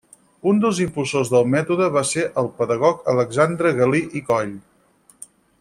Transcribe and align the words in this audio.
Un 0.51 0.61
dels 0.61 0.79
impulsors 0.85 1.31
del 1.33 1.45
mètode 1.57 1.89
va 1.97 2.03
ser 2.13 2.25
el 2.43 2.51
pedagog 2.63 3.07
Alexandre 3.15 3.77
Galí 3.83 4.03
i 4.23 4.27
Coll. 4.31 4.59